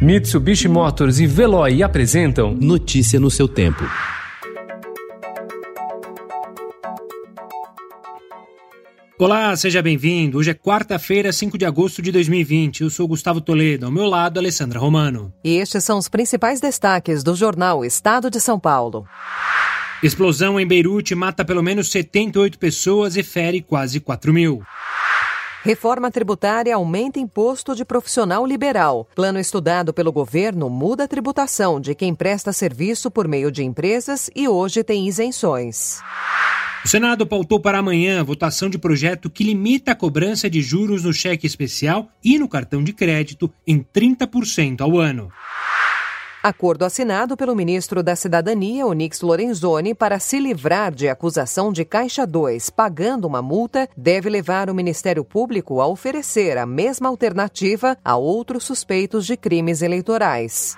[0.00, 3.82] Mitsubishi Motors e Veloy apresentam Notícia no seu tempo.
[9.18, 10.36] Olá, seja bem-vindo.
[10.36, 12.82] Hoje é quarta-feira, 5 de agosto de 2020.
[12.82, 15.32] Eu sou Gustavo Toledo, ao meu lado, Alessandra Romano.
[15.42, 19.06] E estes são os principais destaques do jornal Estado de São Paulo.
[20.02, 24.62] Explosão em Beirute mata pelo menos 78 pessoas e fere quase 4 mil.
[25.66, 29.08] Reforma tributária aumenta imposto de profissional liberal.
[29.16, 34.30] Plano estudado pelo governo muda a tributação de quem presta serviço por meio de empresas
[34.32, 35.98] e hoje tem isenções.
[36.84, 41.02] O Senado pautou para amanhã a votação de projeto que limita a cobrança de juros
[41.02, 45.32] no cheque especial e no cartão de crédito em 30% ao ano.
[46.48, 52.24] Acordo assinado pelo ministro da Cidadania, Onix Lorenzoni, para se livrar de acusação de Caixa
[52.24, 58.14] 2 pagando uma multa, deve levar o Ministério Público a oferecer a mesma alternativa a
[58.14, 60.76] outros suspeitos de crimes eleitorais.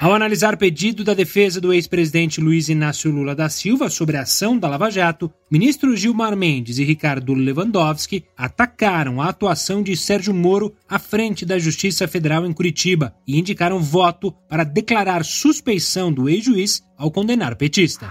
[0.00, 4.58] Ao analisar pedido da defesa do ex-presidente Luiz Inácio Lula da Silva sobre a ação
[4.58, 10.74] da Lava Jato, ministros Gilmar Mendes e Ricardo Lewandowski atacaram a atuação de Sérgio Moro
[10.88, 16.82] à frente da Justiça Federal em Curitiba e indicaram voto para declarar suspeição do ex-juiz
[16.96, 18.10] ao condenar petista.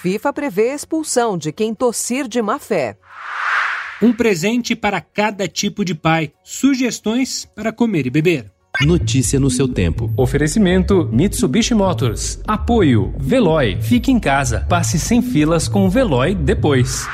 [0.00, 2.96] FIFA prevê expulsão de quem tossir de má fé.
[4.00, 6.32] Um presente para cada tipo de pai.
[6.42, 8.55] Sugestões para comer e beber.
[8.84, 10.12] Notícia no seu tempo.
[10.16, 12.40] Oferecimento Mitsubishi Motors.
[12.46, 13.80] Apoio Veloy.
[13.80, 14.66] Fique em casa.
[14.68, 17.06] Passe sem filas com o Veloy depois.